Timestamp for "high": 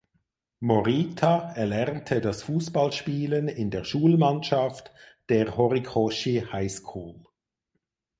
6.51-6.71